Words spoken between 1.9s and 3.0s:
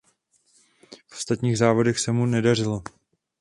se mu nedařilo.